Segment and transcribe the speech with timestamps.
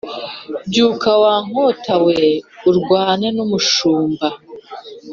[0.69, 2.19] Byuka wa nkota we
[2.69, 4.27] urwane n’umushumba